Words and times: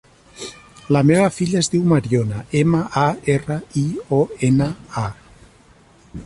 La 0.95 1.01
meva 1.09 1.27
filla 1.35 1.59
es 1.59 1.69
diu 1.73 1.83
Mariona: 1.91 2.39
ema, 2.63 2.81
a, 3.03 3.05
erra, 3.35 3.59
i, 3.83 3.85
o, 4.21 4.23
ena, 4.49 4.71
a. 5.05 5.07